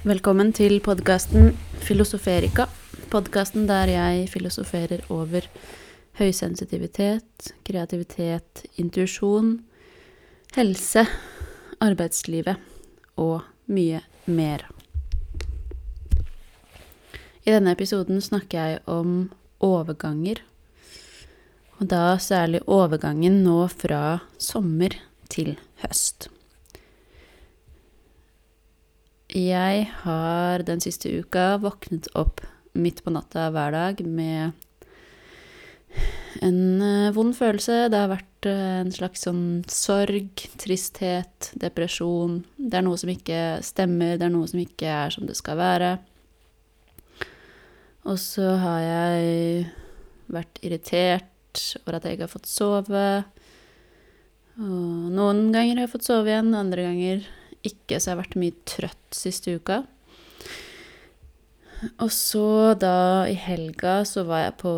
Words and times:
Velkommen 0.00 0.48
til 0.56 0.78
podkasten 0.80 1.50
Filosoferika. 1.84 2.64
Podkasten 3.12 3.66
der 3.68 3.90
jeg 3.92 4.30
filosoferer 4.32 5.02
over 5.12 5.44
høysensitivitet, 6.16 7.50
kreativitet, 7.68 8.62
intuisjon, 8.80 9.58
helse, 10.56 11.04
arbeidslivet 11.84 12.56
og 13.20 13.44
mye 13.68 14.00
mer. 14.24 14.64
I 17.44 17.52
denne 17.52 17.76
episoden 17.76 18.24
snakker 18.24 18.56
jeg 18.56 18.82
om 18.88 19.28
overganger, 19.60 20.40
og 21.76 21.92
da 21.92 22.16
særlig 22.16 22.64
overgangen 22.64 23.42
nå 23.44 23.66
fra 23.68 24.22
sommer 24.40 24.96
til 25.28 25.58
høst. 25.84 26.32
Jeg 29.30 29.84
har 30.02 30.64
den 30.66 30.80
siste 30.82 31.06
uka 31.22 31.60
våknet 31.62 32.08
opp 32.18 32.40
midt 32.74 33.04
på 33.04 33.12
natta 33.14 33.44
hver 33.54 33.70
dag 33.70 34.00
med 34.02 34.50
en 36.42 36.82
eh, 36.82 37.12
vond 37.14 37.30
følelse. 37.38 37.86
Det 37.92 38.00
har 38.00 38.10
vært 38.10 38.48
eh, 38.50 38.80
en 38.80 38.90
slags 38.90 39.22
sånn 39.28 39.62
sorg, 39.70 40.42
tristhet, 40.58 41.52
depresjon. 41.54 42.40
Det 42.58 42.80
er 42.80 42.86
noe 42.88 42.98
som 42.98 43.14
ikke 43.14 43.60
stemmer, 43.62 44.18
det 44.18 44.26
er 44.26 44.34
noe 44.34 44.50
som 44.50 44.64
ikke 44.64 44.90
er 44.90 45.14
som 45.14 45.30
det 45.30 45.38
skal 45.38 45.60
være. 45.62 45.94
Og 48.10 48.18
så 48.18 48.56
har 48.58 48.82
jeg 48.82 49.66
vært 50.26 50.64
irritert 50.66 51.68
over 51.84 52.00
at 52.00 52.06
jeg 52.06 52.18
ikke 52.18 52.26
har 52.26 52.34
fått 52.34 52.50
sove. 52.50 53.08
Og 54.58 55.12
noen 55.14 55.52
ganger 55.54 55.76
har 55.76 55.86
jeg 55.86 55.94
fått 55.94 56.10
sove 56.10 56.32
igjen, 56.32 56.50
andre 56.58 56.90
ganger 56.90 57.28
ikke, 57.66 57.98
så 57.98 58.10
jeg 58.10 58.14
har 58.14 58.22
vært 58.22 58.38
mye 58.40 58.56
trøtt 58.68 59.16
siste 59.16 59.56
uka. 59.58 59.82
Og 62.04 62.10
så 62.12 62.74
da 62.76 63.26
i 63.28 63.36
helga 63.40 64.00
så 64.08 64.24
var 64.28 64.44
jeg 64.44 64.56
på 64.60 64.72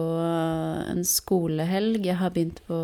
en 0.92 1.02
skolehelg. 1.06 2.06
Jeg 2.06 2.18
har 2.20 2.34
begynt 2.34 2.62
på 2.68 2.80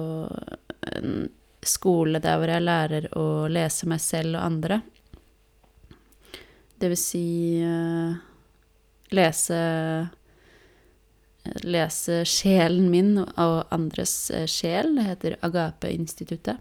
en 0.91 1.28
skole 1.67 2.19
der 2.22 2.39
hvor 2.39 2.50
jeg 2.50 2.67
lærer 2.67 3.11
å 3.19 3.27
lese 3.50 3.87
meg 3.91 4.03
selv 4.03 4.39
og 4.39 4.47
andre. 4.47 4.81
Det 6.78 6.91
vil 6.92 7.00
si 7.00 7.27
uh, 7.62 8.15
lese 9.15 9.59
Lese 11.65 12.27
sjelen 12.28 12.91
min 12.92 13.15
og 13.22 13.70
andres 13.72 14.31
eh, 14.34 14.44
sjel. 14.50 14.91
Det 14.98 15.05
heter 15.06 15.37
Agape-instituttet. 15.47 16.61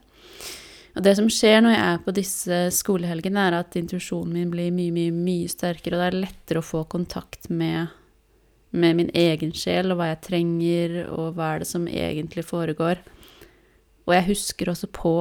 Og 0.98 1.04
det 1.06 1.14
som 1.20 1.28
skjer 1.30 1.60
når 1.62 1.76
jeg 1.76 1.82
er 1.86 2.00
på 2.02 2.14
disse 2.18 2.60
skolehelgene, 2.74 3.42
er 3.46 3.56
at 3.60 3.76
intuisjonen 3.78 4.34
min 4.34 4.50
blir 4.50 4.72
mye, 4.74 4.90
mye, 4.96 5.14
mye 5.14 5.50
sterkere, 5.52 5.94
og 5.94 6.02
det 6.02 6.08
er 6.08 6.24
lettere 6.24 6.62
å 6.64 6.66
få 6.66 6.82
kontakt 6.90 7.52
med, 7.54 7.92
med 8.74 8.98
min 8.98 9.12
egen 9.14 9.54
sjel, 9.54 9.92
og 9.94 10.00
hva 10.00 10.08
jeg 10.10 10.24
trenger, 10.26 10.96
og 11.14 11.38
hva 11.38 11.52
er 11.54 11.62
det 11.62 11.70
som 11.70 11.86
egentlig 11.86 12.48
foregår. 12.50 13.04
Og 14.08 14.16
jeg 14.16 14.26
husker 14.32 14.72
også 14.74 14.90
på 14.90 15.14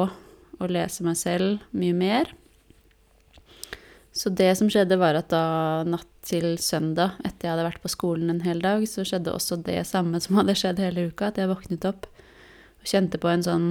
å 0.57 0.69
lese 0.73 1.05
meg 1.05 1.19
selv 1.21 1.61
mye 1.77 1.97
mer. 1.99 2.33
Så 4.17 4.33
det 4.33 4.55
som 4.57 4.71
skjedde, 4.73 4.97
var 4.97 5.19
at 5.19 5.29
da 5.29 5.85
natt 5.85 6.09
til 6.25 6.55
søndag, 6.57 7.19
etter 7.21 7.51
jeg 7.51 7.53
hadde 7.53 7.67
vært 7.67 7.83
på 7.85 7.93
skolen 7.93 8.33
en 8.33 8.41
hel 8.47 8.65
dag, 8.65 8.87
så 8.89 9.05
skjedde 9.05 9.35
også 9.37 9.61
det 9.67 9.83
samme 9.91 10.23
som 10.25 10.41
hadde 10.41 10.57
skjedd 10.57 10.81
hele 10.81 11.11
uka, 11.11 11.29
at 11.29 11.43
jeg 11.43 11.53
våknet 11.53 11.85
opp 11.85 12.09
og 12.09 12.89
kjente 12.89 13.21
på 13.21 13.29
en 13.29 13.45
sånn 13.45 13.69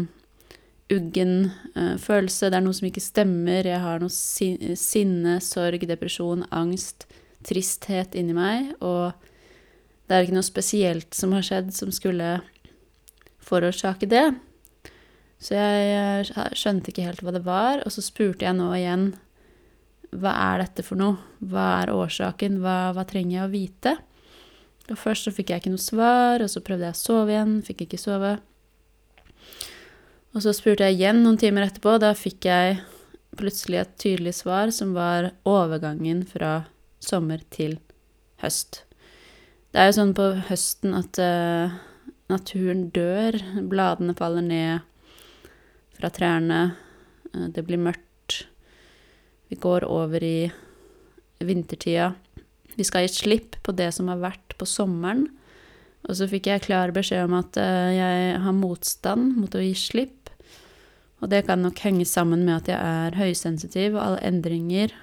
uggen 0.93 1.51
uh, 1.75 1.95
følelse. 2.01 2.49
Det 2.49 2.59
er 2.59 2.65
noe 2.65 2.77
som 2.77 2.89
ikke 2.89 3.03
stemmer. 3.03 3.67
Jeg 3.67 3.81
har 3.81 4.01
noe 4.01 4.13
sin 4.13 4.75
sinne, 4.79 5.39
sorg, 5.43 5.85
depresjon, 5.89 6.45
angst, 6.53 7.07
tristhet 7.45 8.17
inni 8.17 8.35
meg. 8.37 8.73
Og 8.85 9.13
det 10.05 10.15
er 10.15 10.25
ikke 10.25 10.37
noe 10.37 10.45
spesielt 10.45 11.17
som 11.17 11.33
har 11.35 11.45
skjedd 11.45 11.73
som 11.75 11.93
skulle 11.93 12.37
forårsake 13.45 14.09
det. 14.09 14.27
Så 15.41 15.57
jeg 15.57 16.31
uh, 16.31 16.49
skjønte 16.55 16.91
ikke 16.91 17.05
helt 17.09 17.21
hva 17.25 17.35
det 17.35 17.45
var, 17.45 17.83
og 17.85 17.93
så 17.93 18.03
spurte 18.05 18.47
jeg 18.47 18.57
nå 18.57 18.71
igjen 18.77 19.13
hva 20.15 20.31
er 20.53 20.61
dette 20.63 20.83
for 20.85 20.99
noe? 20.99 21.17
Hva 21.43 21.65
er 21.81 21.91
årsaken? 21.91 22.59
Hva, 22.63 22.93
hva 22.95 23.03
trenger 23.07 23.35
jeg 23.35 23.45
å 23.45 23.51
vite? 23.51 23.95
Og 24.85 24.99
først 25.01 25.27
så 25.27 25.33
fikk 25.33 25.51
jeg 25.51 25.63
ikke 25.63 25.73
noe 25.73 25.81
svar, 25.81 26.43
og 26.45 26.51
så 26.51 26.61
prøvde 26.63 26.87
jeg 26.87 26.95
å 26.95 26.99
sove 26.99 27.33
igjen, 27.33 27.57
fikk 27.65 27.85
ikke 27.87 27.99
sove. 27.99 28.35
Og 30.35 30.43
så 30.43 30.51
spurte 30.51 30.83
jeg 30.83 30.97
igjen 30.97 31.21
noen 31.23 31.39
timer 31.39 31.69
etterpå. 31.69 31.95
Da 32.03 32.11
fikk 32.17 32.49
jeg 32.49 32.81
plutselig 33.39 33.79
et 33.81 33.93
tydelig 34.03 34.33
svar, 34.41 34.71
som 34.75 34.91
var 34.95 35.29
overgangen 35.47 36.25
fra 36.27 36.65
sommer 37.03 37.39
til 37.55 37.77
høst. 38.43 38.81
Det 39.71 39.79
er 39.79 39.89
jo 39.89 39.97
sånn 39.97 40.11
på 40.15 40.25
høsten 40.49 40.95
at 40.95 41.19
uh, 41.23 41.71
naturen 42.31 42.89
dør. 42.95 43.37
Bladene 43.71 44.15
faller 44.17 44.43
ned 44.43 44.83
fra 45.95 46.11
trærne. 46.15 46.59
Uh, 47.31 47.47
det 47.55 47.63
blir 47.67 47.79
mørkt. 47.79 48.41
Vi 49.47 49.59
går 49.61 49.87
over 49.87 50.23
i 50.23 50.49
vintertida. 51.39 52.11
Vi 52.75 52.83
skal 52.87 53.05
gi 53.05 53.13
slipp 53.21 53.59
på 53.63 53.75
det 53.75 53.93
som 53.95 54.11
har 54.11 54.19
vært 54.19 54.55
på 54.59 54.67
sommeren. 54.67 55.29
Og 56.05 56.19
så 56.19 56.27
fikk 56.29 56.51
jeg 56.51 56.67
klar 56.67 56.91
beskjed 56.95 57.23
om 57.27 57.39
at 57.39 57.55
uh, 57.55 57.91
jeg 57.95 58.35
har 58.43 58.59
motstand 58.59 59.35
mot 59.39 59.55
å 59.55 59.63
gi 59.63 59.71
slipp. 59.79 60.14
Og 61.23 61.31
det 61.31 61.45
kan 61.47 61.61
nok 61.63 61.79
henge 61.85 62.05
sammen 62.05 62.43
med 62.45 62.57
at 62.59 62.69
jeg 62.73 62.79
er 62.79 63.17
høysensitiv, 63.17 63.95
og 63.95 64.03
alle 64.03 64.23
endringer 64.27 64.93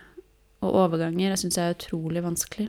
og 0.62 0.76
overganger 0.84 1.32
jeg 1.32 1.40
syns 1.42 1.58
jeg 1.58 1.70
er 1.70 1.76
utrolig 1.78 2.22
vanskelig. 2.24 2.68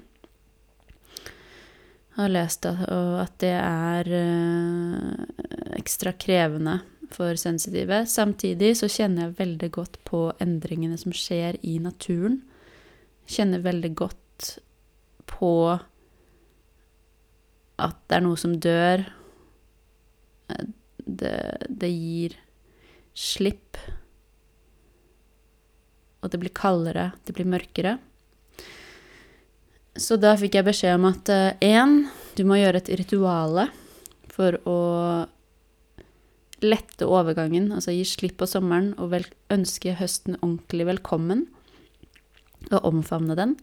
Jeg 2.14 2.22
har 2.22 2.30
lest 2.30 2.66
at 2.70 3.36
det 3.42 3.54
er 3.58 4.10
eh, 4.14 5.78
ekstra 5.80 6.14
krevende 6.14 6.80
for 7.14 7.38
sensitive. 7.42 8.04
Samtidig 8.10 8.76
så 8.78 8.90
kjenner 8.90 9.28
jeg 9.28 9.40
veldig 9.40 9.70
godt 9.74 9.98
på 10.06 10.28
endringene 10.42 10.98
som 11.02 11.14
skjer 11.14 11.58
i 11.66 11.80
naturen. 11.82 12.44
Kjenner 13.30 13.66
veldig 13.66 13.94
godt 13.98 14.50
på 15.30 15.54
at 17.82 17.98
det 18.08 18.18
er 18.18 18.26
noe 18.26 18.40
som 18.40 18.56
dør. 18.62 19.06
Eh, 20.54 20.66
det, 21.04 21.38
det 21.70 21.92
gir 21.92 22.38
slipp. 23.18 23.78
Og 26.24 26.32
det 26.32 26.40
blir 26.42 26.54
kaldere, 26.56 27.12
det 27.28 27.36
blir 27.36 27.50
mørkere. 27.50 27.98
Så 30.00 30.18
da 30.18 30.34
fikk 30.40 30.58
jeg 30.58 30.66
beskjed 30.66 30.98
om 30.98 31.10
at 31.12 31.30
én, 31.62 32.00
uh, 32.08 32.20
du 32.34 32.44
må 32.50 32.58
gjøre 32.58 32.82
et 32.82 32.94
rituale 32.98 33.68
for 34.34 34.58
å 34.66 34.80
lette 36.64 37.06
overgangen, 37.06 37.70
altså 37.76 37.94
gi 37.94 38.06
slipp 38.08 38.40
på 38.40 38.48
sommeren 38.50 38.94
og 39.02 39.14
ønske 39.54 39.94
høsten 40.00 40.40
ordentlig 40.40 40.88
velkommen. 40.94 41.46
Og 42.72 42.88
omfavne 42.88 43.36
den. 43.38 43.58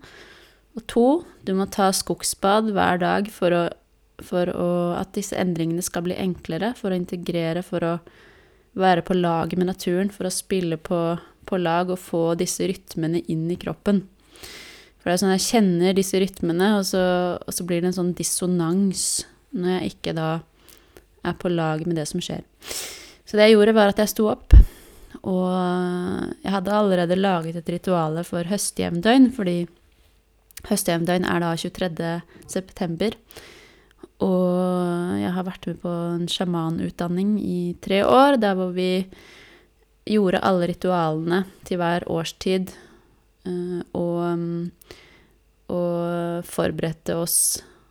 Og 0.77 0.85
to, 0.91 1.07
du 1.43 1.55
må 1.57 1.67
ta 1.73 1.89
skogsbad 1.97 2.71
hver 2.77 3.01
dag 3.03 3.31
for, 3.33 3.57
å, 3.57 3.63
for 4.23 4.53
å, 4.53 4.69
at 5.01 5.15
disse 5.17 5.39
endringene 5.41 5.83
skal 5.83 6.05
bli 6.07 6.19
enklere, 6.21 6.75
for 6.79 6.93
å 6.93 6.99
integrere, 7.01 7.65
for 7.67 7.87
å 7.87 7.95
være 8.79 9.03
på 9.07 9.17
lag 9.19 9.53
med 9.59 9.69
naturen 9.71 10.11
for 10.15 10.29
å 10.29 10.35
spille 10.35 10.79
på, 10.79 11.01
på, 11.47 11.59
lag 11.59 11.91
og 11.91 11.99
få 12.01 12.23
disse 12.39 12.67
rytmene 12.71 13.23
inn 13.33 13.49
i 13.51 13.59
kroppen. 13.61 14.05
For 15.01 15.09
det 15.09 15.17
er 15.17 15.23
sånn 15.23 15.35
jeg 15.35 15.47
kjenner 15.47 15.97
disse 15.97 16.21
rytmene, 16.21 16.75
og 16.79 16.87
så, 16.87 17.03
og 17.41 17.57
så 17.57 17.67
blir 17.67 17.81
det 17.81 17.91
en 17.91 17.99
sånn 18.03 18.15
dissonans 18.17 19.05
når 19.57 19.77
jeg 19.77 19.95
ikke 19.95 20.15
da 20.17 20.31
er 21.27 21.37
på 21.41 21.51
lag 21.53 21.83
med 21.89 21.99
det 21.99 22.07
som 22.09 22.23
skjer. 22.23 22.45
Så 23.27 23.39
det 23.39 23.49
jeg 23.49 23.57
gjorde, 23.57 23.75
var 23.77 23.93
at 23.93 24.01
jeg 24.03 24.13
sto 24.13 24.29
opp, 24.31 24.55
og 25.21 25.51
jeg 26.41 26.53
hadde 26.55 26.75
allerede 26.75 27.19
laget 27.19 27.59
et 27.61 27.73
ritual 27.75 28.19
for 28.27 28.47
høstjevndøgn, 28.49 29.31
fordi 29.37 29.57
høstjevndøgn 30.69 31.27
er 31.29 31.43
da 31.43 31.55
23. 31.59 32.13
september. 32.51 33.17
Og 34.21 35.21
jeg 35.21 35.33
har 35.33 35.47
vært 35.47 35.69
med 35.71 35.81
på 35.81 35.91
en 35.91 36.27
sjamanutdanning 36.29 37.39
i 37.41 37.61
tre 37.81 38.03
år, 38.05 38.37
der 38.43 38.57
hvor 38.59 38.75
vi 38.77 39.07
gjorde 40.11 40.43
alle 40.45 40.69
ritualene 40.71 41.45
til 41.69 41.81
hver 41.81 42.05
årstid. 42.11 42.73
Eh, 43.49 43.81
og, 43.97 44.69
og 45.73 46.47
forberedte 46.49 47.17
oss 47.17 47.41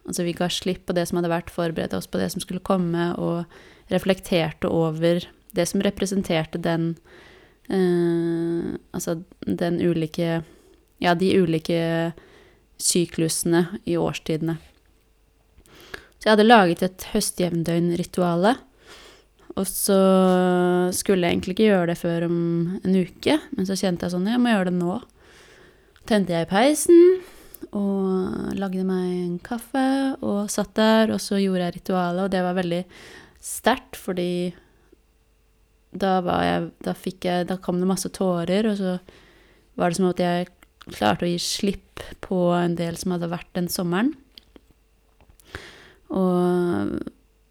Altså 0.10 0.24
vi 0.26 0.32
ga 0.34 0.48
slipp 0.50 0.88
på 0.90 0.94
det 0.98 1.04
som 1.06 1.20
hadde 1.20 1.30
vært, 1.30 1.52
forberedte 1.54 2.00
oss 2.00 2.08
på 2.10 2.18
det 2.18 2.32
som 2.34 2.42
skulle 2.42 2.64
komme, 2.66 3.12
og 3.22 3.92
reflekterte 3.94 4.66
over 4.74 5.22
det 5.54 5.66
som 5.70 5.84
representerte 5.86 6.58
den 6.62 6.96
eh, 7.70 8.74
Altså 8.90 9.20
den 9.46 9.78
ulike 9.82 10.42
Ja, 11.00 11.14
de 11.14 11.30
ulike 11.38 12.12
syklusene 12.80 13.68
i 13.86 13.96
årstidene. 14.00 14.58
Så 16.20 16.28
jeg 16.28 16.34
hadde 16.36 16.50
laget 16.50 16.84
et 16.84 17.06
høstjevndøgnrituale. 17.14 18.58
Og 19.56 19.66
så 19.68 20.00
skulle 20.96 21.26
jeg 21.26 21.36
egentlig 21.36 21.56
ikke 21.56 21.70
gjøre 21.72 21.90
det 21.92 21.98
før 22.00 22.28
om 22.28 22.38
en 22.84 23.00
uke, 23.00 23.40
men 23.56 23.68
så 23.68 23.78
kjente 23.80 24.06
jeg 24.06 24.14
sånn 24.14 24.28
Jeg 24.30 24.40
må 24.40 24.52
gjøre 24.54 24.70
det 24.70 24.78
nå. 24.78 25.00
Tente 26.10 26.36
jeg 26.36 26.50
peisen, 26.52 27.20
og 27.76 28.56
lagde 28.58 28.86
meg 28.88 29.08
en 29.08 29.40
kaffe 29.44 29.86
og 30.26 30.50
satt 30.52 30.72
der, 30.80 31.14
og 31.14 31.22
så 31.22 31.40
gjorde 31.42 31.68
jeg 31.68 31.76
ritualet, 31.80 32.24
og 32.26 32.32
det 32.34 32.44
var 32.46 32.58
veldig 32.58 32.82
sterkt, 33.44 34.00
fordi 34.00 34.32
da 35.90 36.20
var 36.22 36.44
jeg 36.46 36.66
Da 36.86 36.94
fikk 36.94 37.26
jeg 37.26 37.48
Da 37.50 37.56
kom 37.58 37.80
det 37.82 37.88
masse 37.90 38.12
tårer, 38.14 38.68
og 38.70 38.76
så 38.78 38.98
var 39.80 39.90
det 39.90 39.98
som 39.98 40.10
at 40.12 40.20
jeg 40.22 40.50
klarte 40.90 41.26
å 41.26 41.30
gi 41.32 41.40
slipp 41.42 42.04
på 42.22 42.52
en 42.54 42.76
del 42.78 42.98
som 43.00 43.16
hadde 43.16 43.32
vært 43.32 43.50
den 43.58 43.70
sommeren. 43.72 44.12
Og, 46.10 46.96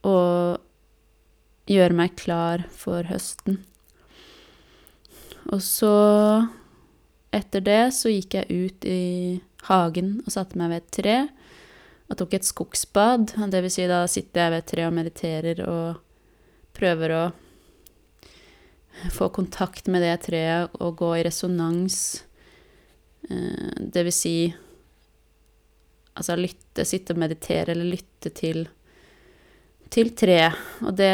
og 0.08 1.68
gjøre 1.70 1.96
meg 1.98 2.16
klar 2.18 2.64
for 2.74 3.06
høsten. 3.08 3.60
Og 5.48 5.62
så, 5.64 5.92
etter 7.34 7.64
det, 7.64 7.82
så 7.96 8.12
gikk 8.12 8.36
jeg 8.40 8.66
ut 8.68 8.88
i 8.88 9.02
hagen 9.68 10.18
og 10.24 10.32
satte 10.34 10.58
meg 10.60 10.72
ved 10.72 10.82
et 10.82 10.94
tre 10.98 11.18
og 12.08 12.16
tok 12.16 12.38
et 12.38 12.48
skogsbad. 12.48 13.34
Det 13.52 13.60
vil 13.64 13.72
si, 13.72 13.84
da 13.88 14.02
sitter 14.08 14.44
jeg 14.44 14.52
ved 14.54 14.62
et 14.62 14.70
tre 14.72 14.86
og 14.88 14.96
mediterer 14.96 15.60
og 15.68 16.00
prøver 16.76 17.14
å 17.14 17.24
få 19.14 19.28
kontakt 19.34 19.88
med 19.92 20.02
det 20.02 20.16
treet 20.26 20.74
og 20.80 20.96
gå 20.98 21.10
i 21.18 21.24
resonans. 21.26 21.98
Eh, 23.28 23.76
det 23.78 24.06
vil 24.08 24.14
si 24.14 24.36
altså 26.18 26.36
lytte, 26.38 26.84
sitte 26.88 27.14
og 27.14 27.22
meditere 27.22 27.72
eller 27.72 27.88
lytte 27.94 28.32
til, 28.34 28.64
til 29.92 30.12
tre. 30.18 30.40
Og 30.84 30.92
det 30.98 31.12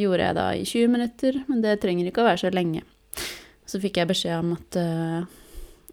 gjorde 0.00 0.26
jeg 0.26 0.38
da 0.40 0.46
i 0.56 0.64
20 0.64 0.94
minutter, 0.96 1.42
men 1.48 1.62
det 1.64 1.78
trenger 1.82 2.08
ikke 2.08 2.24
å 2.24 2.30
være 2.30 2.42
så 2.44 2.52
lenge. 2.54 2.82
Så 3.68 3.78
fikk 3.82 4.00
jeg 4.00 4.10
beskjed 4.10 4.40
om 4.40 4.54
at 4.56 4.80
uh, 4.80 5.20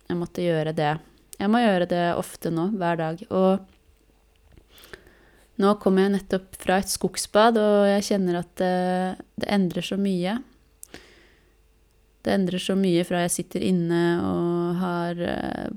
jeg 0.08 0.18
måtte 0.18 0.46
gjøre 0.46 0.74
det. 0.78 0.94
Jeg 1.38 1.52
må 1.54 1.62
gjøre 1.62 1.90
det 1.90 2.06
ofte 2.18 2.50
nå, 2.54 2.72
hver 2.80 2.98
dag. 2.98 3.20
Og 3.30 3.60
nå 5.62 5.74
kommer 5.82 6.06
jeg 6.06 6.16
nettopp 6.16 6.58
fra 6.62 6.80
et 6.82 6.90
skogsbad, 6.90 7.60
og 7.62 7.90
jeg 7.92 8.08
kjenner 8.12 8.40
at 8.42 8.52
det, 8.62 8.78
det 9.42 9.52
endrer 9.54 9.86
så 9.86 9.98
mye. 10.02 10.38
Det 12.26 12.34
endrer 12.34 12.62
så 12.62 12.76
mye 12.78 13.06
fra 13.08 13.24
jeg 13.24 13.36
sitter 13.38 13.64
inne 13.70 14.02
og 14.26 14.82
har 14.82 15.22
uh, 15.22 15.68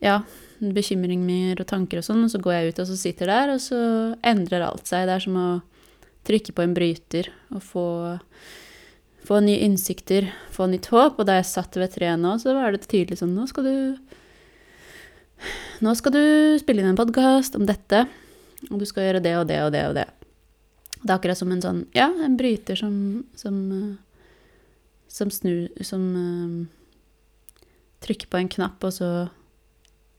Ja, 0.00 0.22
bekymringer 0.60 1.60
og 1.62 1.68
tanker 1.70 2.00
og 2.00 2.06
sånn, 2.06 2.24
og 2.26 2.32
så 2.32 2.40
går 2.42 2.56
jeg 2.56 2.70
ut 2.70 2.80
og 2.82 2.88
så 2.90 2.96
sitter 3.00 3.32
der, 3.32 3.52
og 3.54 3.62
så 3.64 3.80
endrer 4.26 4.66
alt 4.66 4.88
seg. 4.90 5.06
Det 5.08 5.16
er 5.16 5.24
som 5.24 5.38
å 5.40 5.48
trykke 6.28 6.54
på 6.54 6.64
en 6.64 6.74
bryter 6.76 7.30
og 7.54 7.62
få, 7.64 7.86
få 9.26 9.40
nye 9.44 9.62
innsikter, 9.64 10.28
få 10.52 10.68
nytt 10.70 10.90
håp. 10.92 11.18
Og 11.18 11.28
da 11.28 11.38
jeg 11.38 11.48
satt 11.50 11.78
ved 11.80 11.94
treet 11.94 12.20
nå, 12.20 12.36
så 12.42 12.54
var 12.56 12.74
det 12.74 12.84
tydelig 12.86 13.20
sånn 13.22 13.36
Nå 13.36 13.48
skal 13.50 13.68
du 13.68 13.76
Nå 15.80 15.94
skal 15.96 16.12
du 16.12 16.24
spille 16.60 16.82
inn 16.82 16.90
en 16.90 16.98
podkast 16.98 17.54
om 17.56 17.64
dette, 17.64 18.02
og 18.68 18.82
du 18.82 18.84
skal 18.84 19.06
gjøre 19.06 19.22
det 19.24 19.38
og 19.40 19.46
det 19.48 19.62
og 19.64 19.70
det 19.72 19.84
og 19.88 19.94
det. 19.96 20.04
Det 21.00 21.08
er 21.08 21.14
akkurat 21.16 21.40
som 21.40 21.52
en 21.54 21.64
sånn 21.64 21.78
Ja, 21.96 22.10
en 22.20 22.36
bryter 22.36 22.76
som 22.76 23.24
som, 23.40 23.56
som 25.08 25.32
snur 25.32 25.70
Som 25.80 26.04
um, 26.12 26.58
trykker 28.04 28.28
på 28.28 28.36
en 28.36 28.52
knapp, 28.52 28.84
og 28.84 28.92
så 28.92 29.08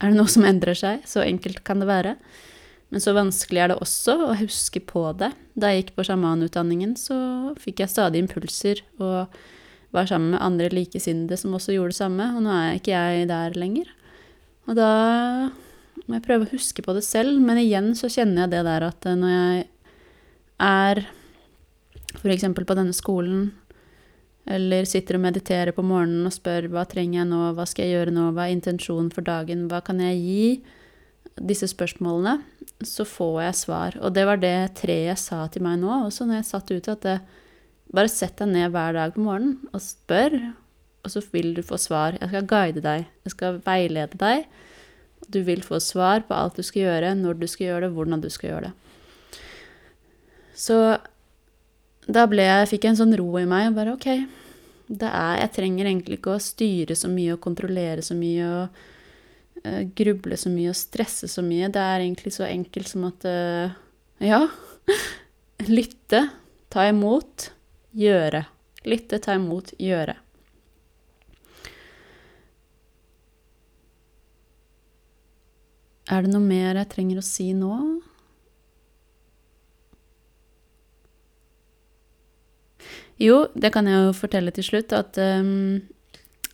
er 0.01 0.12
det 0.12 0.18
noe 0.18 0.31
som 0.31 0.45
endrer 0.48 0.77
seg. 0.77 1.06
Så 1.07 1.24
enkelt 1.24 1.62
kan 1.68 1.81
det 1.81 1.89
være. 1.89 2.15
Men 2.92 3.03
så 3.03 3.13
vanskelig 3.15 3.62
er 3.63 3.71
det 3.71 3.80
også 3.80 4.18
å 4.25 4.36
huske 4.42 4.81
på 4.83 5.06
det. 5.19 5.31
Da 5.56 5.71
jeg 5.71 5.86
gikk 5.86 5.95
på 5.95 6.06
sjamanutdanningen, 6.09 6.98
så 7.00 7.15
fikk 7.62 7.83
jeg 7.83 7.94
stadig 7.94 8.24
impulser 8.25 8.83
og 9.00 9.31
var 9.95 10.07
sammen 10.07 10.33
med 10.36 10.44
andre 10.44 10.69
likesinnede 10.71 11.38
som 11.39 11.56
også 11.56 11.75
gjorde 11.75 11.94
det 11.94 12.00
samme, 12.00 12.27
og 12.36 12.44
nå 12.44 12.51
er 12.56 12.77
ikke 12.80 12.95
jeg 12.95 13.27
der 13.31 13.56
lenger. 13.59 13.89
Og 14.68 14.77
da 14.80 14.92
må 16.07 16.18
jeg 16.18 16.25
prøve 16.25 16.48
å 16.48 16.51
huske 16.51 16.83
på 16.83 16.95
det 16.95 17.03
selv, 17.07 17.39
men 17.44 17.59
igjen 17.59 17.92
så 17.95 18.12
kjenner 18.12 18.45
jeg 18.45 18.53
det 18.53 18.62
der 18.68 18.86
at 18.88 19.07
når 19.19 19.33
jeg 19.36 19.65
er 20.62 21.03
f.eks. 22.21 22.48
på 22.56 22.77
denne 22.77 22.95
skolen 22.95 23.51
eller 24.49 24.88
sitter 24.89 25.17
og 25.17 25.25
mediterer 25.25 25.73
på 25.75 25.83
morgenen 25.85 26.25
og 26.25 26.33
spør 26.33 26.67
hva 26.73 26.85
trenger 26.89 27.21
jeg 27.21 27.29
nå, 27.29 27.41
hva 27.57 27.65
skal 27.69 27.85
jeg 27.85 27.97
gjøre 27.97 28.15
nå, 28.15 28.29
hva 28.33 28.47
er 28.47 28.55
intensjonen 28.55 29.11
for 29.13 29.25
dagen, 29.25 29.67
hva 29.69 29.81
kan 29.85 30.01
jeg 30.01 30.17
gi? 30.21 30.47
Disse 31.41 31.69
spørsmålene, 31.71 32.41
så 32.85 33.05
får 33.07 33.38
jeg 33.45 33.59
svar. 33.61 33.99
Og 34.01 34.15
det 34.15 34.25
var 34.27 34.41
det 34.41 34.73
treet 34.81 35.21
sa 35.21 35.45
til 35.51 35.63
meg 35.65 35.79
nå 35.81 35.91
også 36.07 36.27
når 36.27 36.41
jeg 36.41 36.49
satt 36.49 36.73
ute, 36.73 36.97
at 36.97 37.05
det, 37.05 37.19
bare 37.91 38.11
sett 38.11 38.38
deg 38.39 38.51
ned 38.51 38.73
hver 38.73 38.97
dag 38.97 39.13
på 39.15 39.23
morgenen 39.23 39.71
og 39.75 39.83
spør, 39.83 40.38
og 41.01 41.13
så 41.13 41.21
vil 41.33 41.53
du 41.57 41.63
få 41.65 41.79
svar. 41.81 42.17
Jeg 42.19 42.29
skal 42.31 42.49
guide 42.49 42.83
deg, 42.83 43.07
jeg 43.25 43.33
skal 43.33 43.61
veilede 43.65 44.19
deg. 44.21 44.45
Du 45.31 45.41
vil 45.45 45.63
få 45.65 45.79
svar 45.83 46.25
på 46.27 46.35
alt 46.35 46.57
du 46.57 46.65
skal 46.65 46.88
gjøre, 46.88 47.15
når 47.17 47.39
du 47.41 47.47
skal 47.49 47.67
gjøre 47.67 47.88
det, 47.88 47.93
hvordan 47.95 48.23
du 48.23 48.29
skal 48.33 48.51
gjøre 48.51 48.69
det. 48.69 48.73
Så 50.57 50.77
da 52.07 52.25
ble 52.30 52.45
jeg, 52.45 52.69
fikk 52.71 52.86
jeg 52.86 52.95
en 52.95 53.01
sånn 53.03 53.18
ro 53.19 53.30
i 53.39 53.45
meg. 53.50 53.69
og 53.69 53.77
bare 53.77 53.94
OK, 53.94 54.07
er 54.12 55.38
Jeg 55.42 55.51
trenger 55.56 55.86
egentlig 55.86 56.19
ikke 56.19 56.36
å 56.36 56.42
styre 56.42 56.95
så 56.95 57.07
mye 57.12 57.36
og 57.36 57.44
kontrollere 57.44 58.01
så 58.03 58.18
mye 58.18 58.48
og 58.50 58.81
uh, 59.65 59.83
gruble 59.95 60.38
så 60.38 60.50
mye 60.51 60.74
og 60.74 60.80
stresse 60.80 61.30
så 61.31 61.44
mye. 61.45 61.69
Det 61.69 61.81
er 61.81 62.01
egentlig 62.01 62.33
så 62.33 62.48
enkelt 62.50 62.89
som 62.89 63.06
at 63.12 63.25
uh, 63.25 63.77
Ja. 64.19 64.48
Lytte, 65.69 66.25
ta 66.74 66.88
imot, 66.89 67.51
gjøre. 67.94 68.48
Lytte, 68.89 69.19
ta 69.21 69.36
imot, 69.38 69.75
gjøre. 69.77 70.15
Er 76.12 76.25
det 76.25 76.31
noe 76.33 76.44
mer 76.44 76.75
jeg 76.81 76.89
trenger 76.92 77.21
å 77.21 77.24
si 77.24 77.51
nå? 77.56 77.75
Jo, 83.21 83.44
det 83.53 83.69
kan 83.75 83.85
jeg 83.85 84.07
jo 84.07 84.13
fortelle 84.18 84.53
til 84.56 84.65
slutt, 84.65 84.94
at 84.97 85.18
um, 85.21 85.77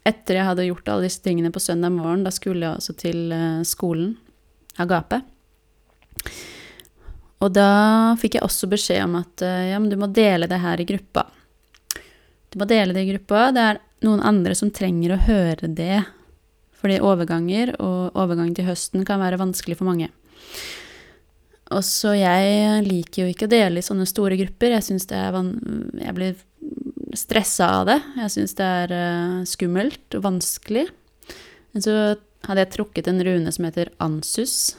etter 0.08 0.40
jeg 0.40 0.48
hadde 0.50 0.68
gjort 0.68 0.90
alle 0.92 1.08
disse 1.08 1.24
tingene 1.24 1.52
på 1.54 1.64
søndag 1.64 1.94
morgen, 1.96 2.26
da 2.28 2.34
skulle 2.36 2.66
jeg 2.66 2.80
altså 2.80 2.96
til 2.98 3.32
uh, 3.32 3.64
skolen, 3.68 4.18
Agape. 4.78 5.22
Og 7.42 7.54
da 7.54 7.70
fikk 8.20 8.38
jeg 8.38 8.46
også 8.46 8.70
beskjed 8.70 9.06
om 9.06 9.16
at 9.22 9.46
uh, 9.46 9.64
ja, 9.72 9.80
men 9.80 9.90
du 9.94 9.96
må 10.00 10.10
dele 10.12 10.50
det 10.50 10.60
her 10.62 10.84
i 10.84 10.88
gruppa. 10.90 11.24
Du 12.52 12.60
må 12.60 12.68
dele 12.68 12.96
det 12.96 13.06
i 13.06 13.12
gruppa. 13.14 13.48
Det 13.56 13.64
er 13.64 13.82
noen 14.06 14.24
andre 14.26 14.56
som 14.58 14.72
trenger 14.74 15.16
å 15.16 15.24
høre 15.24 15.72
det. 15.72 16.04
Fordi 16.78 17.00
overganger 17.02 17.74
og 17.82 18.18
overgang 18.18 18.52
til 18.58 18.68
høsten 18.68 19.06
kan 19.08 19.22
være 19.24 19.40
vanskelig 19.42 19.80
for 19.80 19.90
mange. 19.90 20.12
Og 21.76 21.84
så 21.84 22.14
jeg 22.16 22.84
liker 22.86 23.26
jo 23.26 23.32
ikke 23.32 23.48
å 23.48 23.52
dele 23.52 23.82
i 23.82 23.86
sånne 23.86 24.08
store 24.08 24.38
grupper. 24.40 24.78
Jeg 24.78 24.86
syns 24.88 25.08
det 25.10 25.18
er 25.20 25.34
van 25.36 25.52
Jeg 26.00 26.16
blir 26.16 26.38
stressa 27.18 27.70
av 27.82 27.88
det. 27.90 27.98
Jeg 28.22 28.34
syns 28.34 28.56
det 28.58 28.68
er 28.82 28.94
uh, 28.94 29.40
skummelt 29.48 30.18
og 30.18 30.24
vanskelig. 30.26 30.86
Men 31.74 31.84
så 31.84 31.96
hadde 32.48 32.64
jeg 32.64 32.74
trukket 32.76 33.10
en 33.12 33.24
rune 33.26 33.52
som 33.54 33.68
heter 33.68 33.92
ansus 34.04 34.78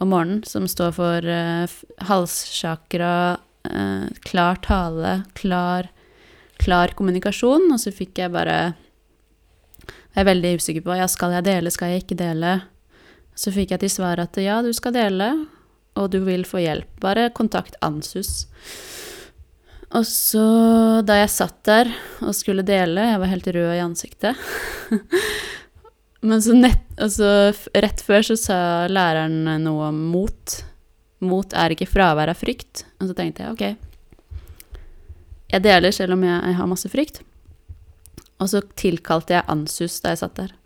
om 0.00 0.10
morgenen, 0.12 0.42
som 0.48 0.68
står 0.68 0.94
for 0.96 1.28
uh, 1.28 1.76
halssjakra, 2.08 3.12
uh, 3.68 4.06
klar 4.24 4.60
tale, 4.64 5.18
klar, 5.36 5.90
klar 6.62 6.94
kommunikasjon. 6.96 7.68
Og 7.72 7.82
så 7.82 7.92
fikk 7.94 8.22
jeg 8.24 8.34
bare 8.34 8.74
Jeg 10.16 10.22
er 10.22 10.30
veldig 10.30 10.54
usikker 10.56 10.84
på 10.84 10.96
ja, 10.96 11.10
skal 11.12 11.34
jeg 11.36 11.44
dele, 11.44 11.72
skal 11.74 11.92
jeg 11.92 12.06
ikke 12.06 12.16
dele. 12.16 12.54
Så 13.36 13.52
fikk 13.52 13.74
jeg 13.74 13.82
til 13.82 13.92
svar 13.92 14.22
at 14.22 14.38
ja, 14.40 14.62
du 14.64 14.72
skal 14.72 14.94
dele, 14.96 15.34
og 15.96 16.10
du 16.12 16.20
vil 16.26 16.44
få 16.48 16.60
hjelp. 16.62 16.88
Bare 17.02 17.30
kontakt 17.34 17.78
Ansus. 17.84 18.46
Og 19.96 20.04
så, 20.08 20.46
da 21.06 21.20
jeg 21.20 21.32
satt 21.32 21.60
der 21.68 21.90
og 22.24 22.34
skulle 22.34 22.66
dele, 22.66 23.04
jeg 23.12 23.20
var 23.22 23.30
helt 23.30 23.46
rød 23.54 23.68
i 23.70 23.84
ansiktet 23.84 24.40
Men 26.26 26.42
så 26.42 26.56
nett, 26.58 26.82
altså, 26.98 27.28
rett 27.70 28.00
før 28.02 28.24
så 28.26 28.34
sa 28.40 28.58
læreren 28.90 29.44
noe 29.62 29.92
om 29.92 30.00
mot. 30.10 30.56
Mot 31.22 31.54
er 31.54 31.74
ikke 31.74 31.86
fravær 31.86 32.32
av 32.32 32.40
frykt. 32.40 32.82
Og 32.98 33.12
så 33.12 33.14
tenkte 33.14 33.44
jeg 33.44 33.54
ok, 33.54 33.86
jeg 35.52 35.62
deler 35.62 35.94
selv 35.94 36.16
om 36.16 36.24
jeg, 36.26 36.40
jeg 36.50 36.58
har 36.58 36.70
masse 36.72 36.90
frykt. 36.90 37.20
Og 38.42 38.50
så 38.50 38.64
tilkalte 38.74 39.36
jeg 39.36 39.46
Ansus 39.52 40.00
da 40.02 40.16
jeg 40.16 40.22
satt 40.24 40.40
der. 40.40 40.56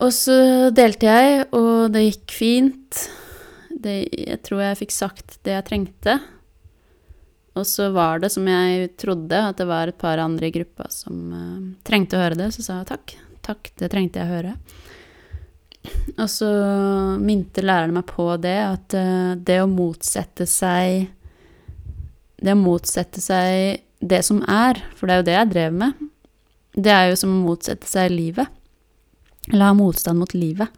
Og 0.00 0.12
så 0.12 0.38
delte 0.76 1.08
jeg, 1.08 1.46
og 1.56 1.92
det 1.92 2.06
gikk 2.06 2.34
fint. 2.36 3.04
Det, 3.76 3.94
jeg 4.08 4.40
tror 4.46 4.62
jeg 4.64 4.80
fikk 4.80 4.94
sagt 4.94 5.38
det 5.44 5.54
jeg 5.56 5.66
trengte. 5.68 6.16
Og 7.56 7.64
så 7.68 7.88
var 7.92 8.20
det 8.20 8.30
som 8.34 8.48
jeg 8.48 8.90
trodde, 9.00 9.38
at 9.50 9.56
det 9.60 9.66
var 9.68 9.88
et 9.88 9.98
par 9.98 10.20
andre 10.20 10.48
i 10.48 10.54
gruppa 10.54 10.90
som 10.92 11.22
uh, 11.32 11.62
trengte 11.88 12.18
å 12.18 12.22
høre 12.24 12.38
det. 12.38 12.50
Så 12.56 12.64
sa 12.64 12.80
jeg 12.82 12.90
takk. 12.90 13.16
Takk, 13.46 13.70
det 13.80 13.90
trengte 13.92 14.20
jeg 14.20 14.28
å 14.28 14.34
høre. 14.34 14.54
Og 16.16 16.28
så 16.28 16.50
minte 17.22 17.62
læreren 17.64 17.94
meg 17.96 18.08
på 18.10 18.28
det, 18.42 18.58
at 18.60 18.96
uh, 18.98 19.32
det 19.38 19.60
å 19.62 19.70
motsette 19.70 20.48
seg 20.50 21.06
Det 22.36 22.52
å 22.52 22.58
motsette 22.58 23.22
seg 23.22 23.82
det 24.04 24.20
som 24.26 24.42
er, 24.44 24.82
for 24.94 25.08
det 25.08 25.14
er 25.14 25.20
jo 25.22 25.26
det 25.26 25.36
jeg 25.38 25.50
drev 25.54 25.76
med, 25.80 26.02
det 26.76 26.92
er 26.92 27.06
jo 27.08 27.16
som 27.16 27.32
å 27.32 27.44
motsette 27.46 27.88
seg 27.88 28.12
livet. 28.12 28.50
Eller 29.48 29.70
ha 29.70 29.76
motstand 29.78 30.20
mot 30.20 30.34
livet. 30.36 30.68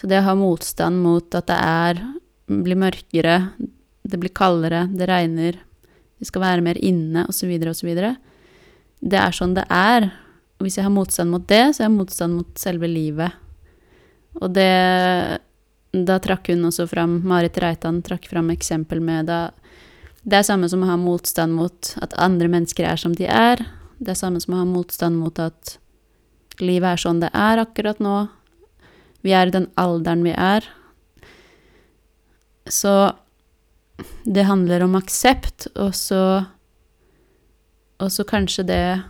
Så 0.00 0.10
det 0.10 0.20
å 0.20 0.26
ha 0.28 0.34
motstand 0.38 1.00
mot 1.02 1.36
at 1.38 1.46
det 1.50 1.58
er 1.58 2.02
blir 2.44 2.76
mørkere, 2.76 3.36
det 4.04 4.20
blir 4.20 4.32
kaldere, 4.36 4.84
det 4.92 5.08
regner, 5.08 5.60
vi 6.20 6.28
skal 6.28 6.44
være 6.44 6.64
mer 6.64 6.78
inne, 6.80 7.26
osv., 7.28 7.50
osv. 7.70 7.90
Det 9.04 9.18
er 9.20 9.34
sånn 9.34 9.56
det 9.56 9.64
er. 9.72 10.10
Og 10.58 10.66
hvis 10.66 10.78
jeg 10.78 10.86
har 10.86 10.94
motstand 10.94 11.32
mot 11.32 11.46
det, 11.50 11.62
så 11.72 11.82
har 11.82 11.90
jeg 11.90 11.96
motstand 11.98 12.38
mot 12.38 12.60
selve 12.60 12.90
livet. 12.90 13.40
Og 14.40 14.54
det 14.54 15.40
Da 15.94 16.16
trakk 16.18 16.48
hun 16.50 16.64
også 16.66 16.88
fram 16.90 17.20
Marit 17.22 17.54
Reitan 17.62 18.00
trakk 18.02 18.24
fram 18.26 18.48
eksempel 18.50 18.98
med 18.98 19.28
da 19.30 19.52
Det 20.26 20.40
er 20.40 20.42
samme 20.42 20.66
som 20.68 20.82
å 20.82 20.88
ha 20.88 20.96
motstand 20.98 21.54
mot 21.54 21.92
at 22.02 22.16
andre 22.18 22.48
mennesker 22.48 22.82
er 22.88 22.96
som 22.96 23.14
de 23.14 23.28
er. 23.28 23.62
Det 24.00 24.10
er 24.10 24.18
samme 24.18 24.40
som 24.40 24.56
å 24.56 24.62
ha 24.62 24.64
motstand 24.64 25.20
mot 25.20 25.38
at 25.38 25.76
livet 26.58 26.96
er 26.96 27.02
sånn 27.04 27.20
det 27.20 27.30
er 27.30 27.62
akkurat 27.62 28.00
nå. 28.00 28.26
Vi 29.24 29.32
er 29.32 29.48
i 29.48 29.54
den 29.54 29.70
alderen 29.80 30.24
vi 30.26 30.34
er. 30.36 30.66
Så 32.68 33.14
det 34.24 34.46
handler 34.48 34.84
om 34.84 34.96
aksept, 34.98 35.68
og 35.74 35.94
så 35.94 36.46
Og 38.02 38.10
så 38.10 38.24
kanskje 38.26 38.64
det 38.66 39.02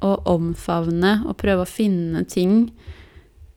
å 0.00 0.12
omfavne 0.30 1.24
og 1.26 1.36
prøve 1.40 1.64
å 1.64 1.68
finne 1.68 2.22
ting 2.24 2.70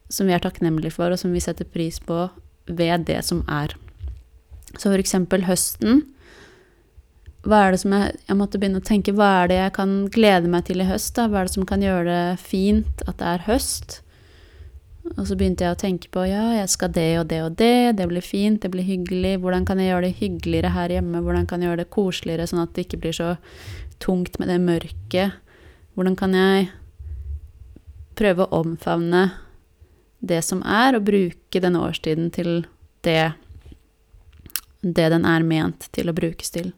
som 0.10 0.26
vi 0.26 0.34
er 0.34 0.42
takknemlige 0.42 0.96
for, 0.96 1.14
og 1.14 1.20
som 1.22 1.32
vi 1.32 1.40
setter 1.40 1.70
pris 1.70 2.00
på 2.02 2.18
ved 2.66 3.06
det 3.06 3.20
som 3.24 3.44
er. 3.48 3.76
Så 4.74 4.90
for 4.90 4.98
eksempel 4.98 5.46
høsten. 5.46 6.02
Hva 7.46 7.68
er 7.68 7.72
det 7.76 7.84
som 7.84 7.94
jeg, 7.94 8.18
jeg 8.26 8.38
måtte 8.42 8.60
begynne 8.62 8.82
å 8.82 8.86
tenke 8.90 9.14
Hva 9.18 9.30
er 9.44 9.48
det 9.50 9.60
jeg 9.60 9.74
kan 9.78 9.94
glede 10.14 10.50
meg 10.52 10.66
til 10.68 10.82
i 10.82 10.90
høst? 10.90 11.14
da? 11.16 11.30
Hva 11.30 11.42
er 11.42 11.50
det 11.50 11.56
som 11.56 11.66
kan 11.70 11.86
gjøre 11.86 12.04
det 12.10 12.42
fint 12.42 13.06
at 13.06 13.22
det 13.22 13.30
er 13.36 13.46
høst? 13.48 14.02
Og 15.18 15.24
så 15.28 15.36
begynte 15.38 15.66
jeg 15.66 15.74
å 15.74 15.80
tenke 15.82 16.12
på 16.14 16.24
ja, 16.30 16.44
jeg 16.60 16.70
skal 16.72 16.92
det 16.94 17.10
og 17.20 17.28
det 17.32 17.40
og 17.44 17.56
det, 17.58 17.98
det 17.98 18.08
blir 18.10 18.26
fint, 18.26 18.62
det 18.62 18.70
blir 18.74 18.86
hyggelig. 18.86 19.40
Hvordan 19.42 19.66
kan 19.68 19.82
jeg 19.82 19.90
gjøre 19.92 20.08
det 20.08 20.20
hyggeligere 20.20 20.74
her 20.76 20.94
hjemme? 20.98 21.24
Hvordan 21.26 21.48
kan 21.50 21.62
jeg 21.62 21.72
gjøre 21.72 21.84
det 21.84 21.94
koseligere, 21.94 22.50
sånn 22.50 22.64
at 22.64 22.76
det 22.76 22.86
ikke 22.86 23.02
blir 23.02 23.16
så 23.18 23.32
tungt 24.04 24.38
med 24.42 24.52
det 24.54 24.60
mørket? 24.62 25.40
Hvordan 25.98 26.18
kan 26.20 26.38
jeg 26.38 26.70
prøve 28.18 28.46
å 28.46 28.62
omfavne 28.62 29.26
det 30.22 30.44
som 30.46 30.62
er, 30.62 30.96
og 30.96 31.08
bruke 31.08 31.62
denne 31.64 31.82
årstiden 31.82 32.30
til 32.34 32.62
det 33.06 33.34
det 34.82 35.10
den 35.14 35.26
er 35.30 35.46
ment 35.46 35.88
til 35.94 36.10
å 36.10 36.16
brukes 36.18 36.50
til. 36.54 36.72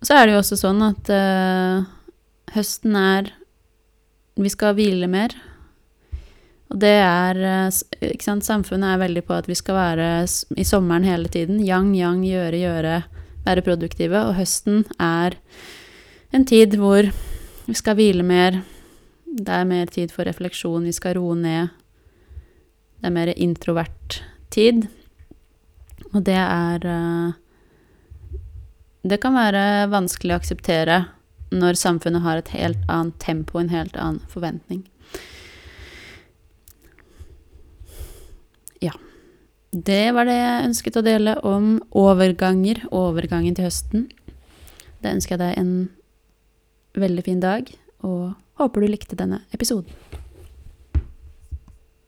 Og 0.00 0.08
så 0.08 0.16
er 0.16 0.26
det 0.26 0.34
jo 0.34 0.40
også 0.40 0.56
sånn 0.60 0.80
at 0.86 1.10
uh, 1.12 1.84
høsten 2.54 2.96
er 2.96 3.34
Vi 4.38 4.50
skal 4.54 4.76
hvile 4.78 5.08
mer. 5.10 5.32
Og 6.68 6.80
det 6.82 6.96
er 7.00 7.40
eh, 7.40 7.80
Ikke 8.12 8.26
sant, 8.26 8.46
samfunnet 8.46 8.94
er 8.94 9.02
veldig 9.04 9.24
på 9.28 9.36
at 9.38 9.48
vi 9.48 9.56
skal 9.58 9.78
være 9.78 10.08
i 10.56 10.66
sommeren 10.68 11.06
hele 11.08 11.30
tiden. 11.32 11.62
Yang, 11.64 11.94
yang, 11.96 12.22
gjøre, 12.26 12.60
gjøre, 12.60 12.96
være 13.46 13.64
produktive. 13.64 14.24
Og 14.28 14.36
høsten 14.38 14.84
er 15.00 15.38
en 16.34 16.44
tid 16.48 16.76
hvor 16.80 17.08
vi 17.68 17.76
skal 17.76 17.96
hvile 17.98 18.26
mer. 18.26 18.62
Det 19.28 19.52
er 19.52 19.68
mer 19.68 19.88
tid 19.92 20.12
for 20.12 20.28
refleksjon, 20.28 20.84
vi 20.84 20.94
skal 20.96 21.16
roe 21.18 21.36
ned. 21.38 21.74
Det 22.98 23.08
er 23.08 23.14
mer 23.14 23.32
introvert 23.36 24.22
tid. 24.52 24.88
Og 26.12 26.24
det 26.24 26.38
er 26.38 26.84
eh, 26.84 27.36
Det 29.08 29.20
kan 29.22 29.36
være 29.36 29.88
vanskelig 29.88 30.34
å 30.34 30.40
akseptere 30.42 31.04
når 31.48 31.78
samfunnet 31.80 32.20
har 32.20 32.36
et 32.36 32.50
helt 32.52 32.80
annet 32.92 33.16
tempo, 33.22 33.56
en 33.56 33.72
helt 33.72 33.96
annen 33.96 34.20
forventning. 34.28 34.82
Ja. 38.84 38.94
Det 39.72 40.14
var 40.16 40.24
det 40.24 40.36
jeg 40.38 40.68
ønsket 40.70 40.96
å 40.96 41.04
dele 41.04 41.34
om 41.44 41.76
overganger, 41.92 42.86
overgangen 42.94 43.56
til 43.56 43.68
høsten. 43.68 44.06
Da 45.04 45.12
ønsker 45.12 45.36
jeg 45.36 45.42
deg 45.42 45.58
en 45.60 45.72
veldig 46.98 47.24
fin 47.26 47.42
dag, 47.42 47.68
og 48.02 48.32
håper 48.58 48.82
du 48.82 48.90
likte 48.90 49.18
denne 49.18 49.42
episoden. 49.54 49.92